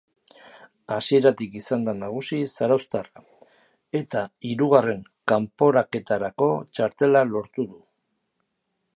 [0.93, 3.21] Hasieratik izan da nagusi zarauztarra
[3.99, 6.47] eta hirugarren kanporaketarako
[6.79, 7.79] txartela lortu du.